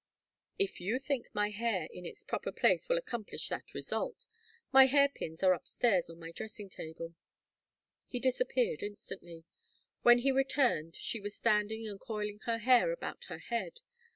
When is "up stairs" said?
5.53-6.09